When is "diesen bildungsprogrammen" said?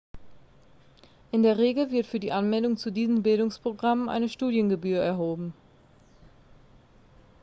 2.89-4.09